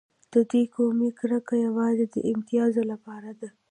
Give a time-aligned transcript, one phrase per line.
[0.33, 3.49] د دوی قومي کرکه یوازې د امتیاز لپاره ده.